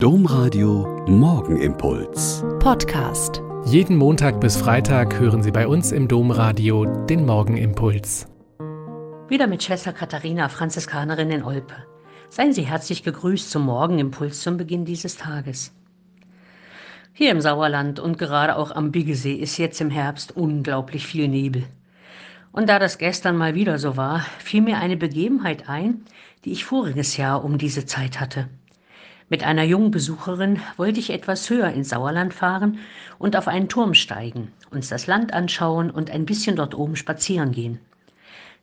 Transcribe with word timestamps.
Domradio 0.00 1.04
Morgenimpuls. 1.08 2.44
Podcast. 2.60 3.42
Jeden 3.64 3.96
Montag 3.96 4.40
bis 4.40 4.56
Freitag 4.56 5.18
hören 5.18 5.42
Sie 5.42 5.50
bei 5.50 5.66
uns 5.66 5.90
im 5.90 6.06
Domradio 6.06 6.84
den 6.84 7.26
Morgenimpuls. 7.26 8.28
Wieder 9.26 9.48
mit 9.48 9.64
Schwester 9.64 9.92
Katharina, 9.92 10.48
Franziskanerin 10.50 11.32
in 11.32 11.42
Olpe. 11.42 11.74
Seien 12.28 12.52
Sie 12.52 12.62
herzlich 12.62 13.02
gegrüßt 13.02 13.50
zum 13.50 13.64
Morgenimpuls 13.64 14.40
zum 14.40 14.56
Beginn 14.56 14.84
dieses 14.84 15.16
Tages. 15.16 15.74
Hier 17.12 17.32
im 17.32 17.40
Sauerland 17.40 17.98
und 17.98 18.18
gerade 18.18 18.54
auch 18.54 18.70
am 18.70 18.92
Biggesee 18.92 19.34
ist 19.34 19.56
jetzt 19.56 19.80
im 19.80 19.90
Herbst 19.90 20.36
unglaublich 20.36 21.08
viel 21.08 21.26
Nebel. 21.26 21.64
Und 22.52 22.68
da 22.68 22.78
das 22.78 22.98
gestern 22.98 23.36
mal 23.36 23.56
wieder 23.56 23.80
so 23.80 23.96
war, 23.96 24.24
fiel 24.38 24.62
mir 24.62 24.78
eine 24.78 24.96
Begebenheit 24.96 25.68
ein, 25.68 26.04
die 26.44 26.52
ich 26.52 26.64
voriges 26.64 27.16
Jahr 27.16 27.44
um 27.44 27.58
diese 27.58 27.84
Zeit 27.84 28.20
hatte. 28.20 28.48
Mit 29.30 29.44
einer 29.44 29.64
jungen 29.64 29.90
Besucherin 29.90 30.58
wollte 30.78 31.00
ich 31.00 31.10
etwas 31.10 31.50
höher 31.50 31.68
ins 31.68 31.90
Sauerland 31.90 32.32
fahren 32.32 32.78
und 33.18 33.36
auf 33.36 33.46
einen 33.46 33.68
Turm 33.68 33.92
steigen, 33.92 34.52
uns 34.70 34.88
das 34.88 35.06
Land 35.06 35.34
anschauen 35.34 35.90
und 35.90 36.10
ein 36.10 36.24
bisschen 36.24 36.56
dort 36.56 36.74
oben 36.74 36.96
spazieren 36.96 37.52
gehen. 37.52 37.78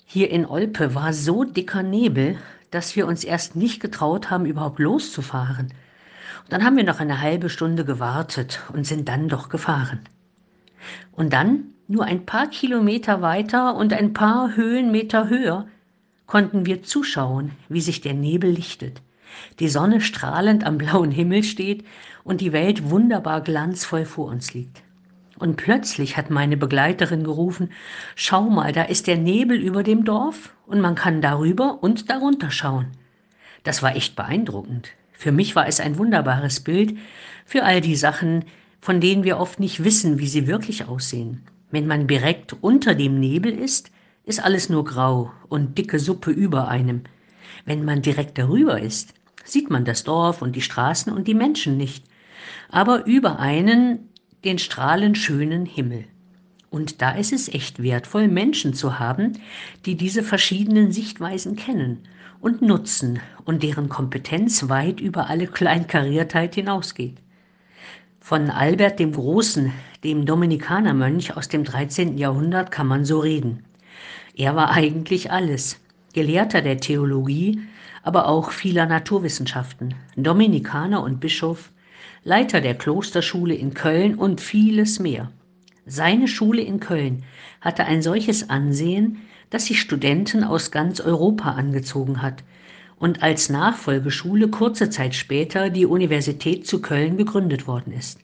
Hier 0.05 0.31
in 0.31 0.45
Olpe 0.45 0.95
war 0.95 1.13
so 1.13 1.44
dicker 1.44 1.84
Nebel, 1.84 2.38
dass 2.72 2.95
wir 2.95 3.05
uns 3.05 3.23
erst 3.23 3.55
nicht 3.55 3.80
getraut 3.80 4.31
haben, 4.31 4.48
überhaupt 4.48 4.80
loszufahren. 4.80 5.67
Und 5.67 6.52
dann 6.52 6.63
haben 6.63 6.77
wir 6.77 6.84
noch 6.84 7.00
eine 7.00 7.22
halbe 7.22 7.50
Stunde 7.50 7.86
gewartet 7.86 8.61
und 8.73 8.88
sind 8.88 9.08
dann 9.08 9.30
doch 9.30 9.50
gefahren. 9.50 10.00
Und 11.11 11.31
dann, 11.31 11.75
nur 11.88 12.05
ein 12.05 12.25
paar 12.25 12.47
Kilometer 12.47 13.22
weiter 13.22 13.75
und 13.75 13.94
ein 13.94 14.13
paar 14.13 14.55
Höhenmeter 14.55 15.30
höher, 15.30 15.67
konnten 16.25 16.66
wir 16.66 16.81
zuschauen, 16.81 17.52
wie 17.70 17.81
sich 17.81 18.02
der 18.02 18.16
Nebel 18.16 18.50
lichtet 18.50 19.02
die 19.59 19.70
Sonne 19.70 20.02
strahlend 20.02 20.65
am 20.65 20.77
blauen 20.77 21.11
Himmel 21.11 21.43
steht 21.43 21.85
und 22.23 22.41
die 22.41 22.53
Welt 22.53 22.89
wunderbar 22.89 23.41
glanzvoll 23.41 24.05
vor 24.05 24.27
uns 24.27 24.53
liegt. 24.53 24.83
Und 25.38 25.58
plötzlich 25.58 26.16
hat 26.16 26.30
meine 26.30 26.55
Begleiterin 26.58 27.23
gerufen, 27.23 27.69
schau 28.16 28.50
mal, 28.50 28.72
da 28.72 28.83
ist 28.83 29.08
der 29.08 29.17
Nebel 29.17 29.58
über 29.58 29.83
dem 29.83 30.05
Dorf 30.05 30.55
und 30.66 30.80
man 30.80 30.95
kann 30.95 31.22
darüber 31.22 31.83
und 31.83 32.09
darunter 32.09 32.52
schauen. 32.52 32.88
Das 33.63 33.83
war 33.83 33.95
echt 33.95 34.16
beeindruckend. 34.16 34.91
Für 35.11 35.31
mich 35.31 35.55
war 35.55 35.67
es 35.67 35.80
ein 35.80 35.97
wunderbares 35.97 36.61
Bild 36.61 36.97
für 37.45 37.63
all 37.63 37.81
die 37.81 37.95
Sachen, 37.95 38.45
von 38.80 39.02
denen 39.02 39.23
wir 39.23 39.39
oft 39.39 39.59
nicht 39.59 39.83
wissen, 39.83 40.19
wie 40.19 40.28
sie 40.28 40.47
wirklich 40.47 40.85
aussehen. 40.85 41.44
Wenn 41.72 41.88
man 41.88 42.07
direkt 42.07 42.53
unter 42.61 42.95
dem 42.95 43.19
Nebel 43.19 43.52
ist, 43.52 43.91
ist 44.23 44.44
alles 44.44 44.69
nur 44.69 44.85
grau 44.85 45.31
und 45.50 45.78
dicke 45.78 46.00
Suppe 46.00 46.31
über 46.31 46.67
einem. 46.67 47.03
Wenn 47.65 47.85
man 47.85 48.01
direkt 48.01 48.38
darüber 48.38 48.79
ist, 48.79 49.13
sieht 49.43 49.69
man 49.69 49.85
das 49.85 50.03
Dorf 50.03 50.41
und 50.41 50.55
die 50.55 50.61
Straßen 50.61 51.11
und 51.13 51.27
die 51.27 51.33
Menschen 51.33 51.77
nicht, 51.77 52.05
aber 52.69 53.05
über 53.05 53.39
einen 53.39 54.09
den 54.43 54.59
strahlend 54.59 55.17
schönen 55.17 55.66
Himmel. 55.66 56.05
Und 56.69 57.01
da 57.01 57.11
ist 57.11 57.31
es 57.31 57.47
echt 57.47 57.81
wertvoll, 57.81 58.27
Menschen 58.27 58.73
zu 58.73 58.99
haben, 58.99 59.39
die 59.85 59.95
diese 59.95 60.23
verschiedenen 60.23 60.91
Sichtweisen 60.91 61.55
kennen 61.55 61.99
und 62.41 62.61
nutzen 62.61 63.19
und 63.45 63.63
deren 63.63 63.89
Kompetenz 63.89 64.67
weit 64.67 64.99
über 64.99 65.29
alle 65.29 65.47
Kleinkariertheit 65.47 66.55
hinausgeht. 66.55 67.17
Von 68.19 68.49
Albert 68.49 68.99
dem 68.99 69.13
Großen, 69.13 69.71
dem 70.03 70.25
Dominikanermönch 70.25 71.38
aus 71.38 71.47
dem 71.47 71.63
13. 71.63 72.17
Jahrhundert, 72.17 72.71
kann 72.71 72.88
man 72.88 73.05
so 73.05 73.19
reden. 73.19 73.63
Er 74.35 74.55
war 74.55 74.71
eigentlich 74.71 75.31
alles. 75.31 75.79
Gelehrter 76.16 76.61
der 76.61 76.77
Theologie, 76.77 77.59
aber 78.02 78.30
auch 78.30 78.52
vieler 78.52 78.85
Naturwissenschaften, 78.85 79.95
Dominikaner 80.16 81.03
und 81.03 81.19
Bischof, 81.19 81.72
Leiter 82.23 82.61
der 82.61 82.75
Klosterschule 82.75 83.53
in 83.53 83.73
Köln 83.73 84.16
und 84.16 84.39
vieles 84.39 84.99
mehr. 84.99 85.30
Seine 85.85 86.30
Schule 86.30 86.61
in 86.61 86.80
Köln 86.80 87.23
hatte 87.59 87.83
ein 87.83 88.02
solches 88.02 88.49
Ansehen, 88.49 89.23
dass 89.50 89.66
sie 89.66 89.75
Studenten 89.75 90.45
aus 90.45 90.72
ganz 90.72 91.01
Europa 91.01 91.51
angezogen 91.51 92.22
hat 92.22 92.45
und 92.97 93.22
als 93.22 93.50
Nachfolgeschule 93.50 94.47
kurze 94.47 94.90
Zeit 94.90 95.16
später 95.16 95.69
die 95.69 95.85
Universität 95.85 96.66
zu 96.66 96.81
Köln 96.81 97.17
gegründet 97.17 97.67
worden 97.67 97.91
ist. 97.91 98.19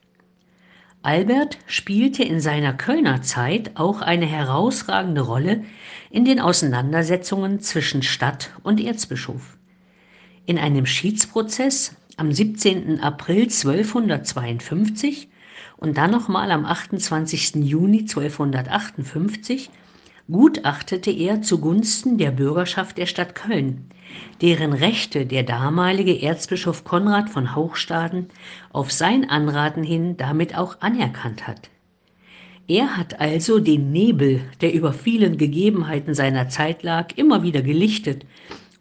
Albert 1.03 1.57
spielte 1.65 2.23
in 2.23 2.39
seiner 2.39 2.73
Kölner 2.73 3.23
Zeit 3.23 3.71
auch 3.73 4.01
eine 4.01 4.27
herausragende 4.27 5.21
Rolle 5.21 5.63
in 6.11 6.25
den 6.25 6.39
Auseinandersetzungen 6.39 7.59
zwischen 7.59 8.03
Stadt 8.03 8.51
und 8.61 8.79
Erzbischof. 8.79 9.57
In 10.45 10.59
einem 10.59 10.85
Schiedsprozess 10.85 11.95
am 12.17 12.31
17. 12.31 12.99
April 12.99 13.43
1252 13.43 15.29
und 15.77 15.97
dann 15.97 16.11
nochmal 16.11 16.51
am 16.51 16.65
28. 16.65 17.55
Juni 17.55 18.01
1258 18.01 19.71
gutachtete 20.31 21.11
er 21.11 21.41
zugunsten 21.41 22.17
der 22.17 22.31
Bürgerschaft 22.31 22.97
der 22.97 23.05
Stadt 23.05 23.35
Köln, 23.35 23.89
deren 24.41 24.73
Rechte 24.73 25.25
der 25.25 25.43
damalige 25.43 26.21
Erzbischof 26.21 26.83
Konrad 26.83 27.29
von 27.29 27.55
Hochstaden 27.55 28.27
auf 28.71 28.91
sein 28.91 29.29
Anraten 29.29 29.83
hin 29.83 30.15
damit 30.17 30.57
auch 30.57 30.79
anerkannt 30.79 31.47
hat. 31.47 31.69
Er 32.67 32.95
hat 32.95 33.19
also 33.19 33.59
den 33.59 33.91
Nebel, 33.91 34.41
der 34.61 34.73
über 34.73 34.93
vielen 34.93 35.37
Gegebenheiten 35.37 36.13
seiner 36.13 36.47
Zeit 36.47 36.83
lag, 36.83 37.17
immer 37.17 37.43
wieder 37.43 37.61
gelichtet 37.61 38.25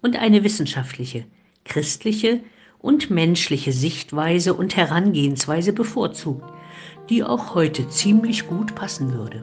und 0.02 0.16
eine 0.16 0.44
wissenschaftliche, 0.44 1.24
christliche 1.64 2.40
und 2.78 3.10
menschliche 3.10 3.72
Sichtweise 3.72 4.54
und 4.54 4.76
Herangehensweise 4.76 5.72
bevorzugt, 5.72 6.48
die 7.08 7.24
auch 7.24 7.54
heute 7.54 7.88
ziemlich 7.88 8.46
gut 8.46 8.76
passen 8.76 9.12
würde. 9.12 9.42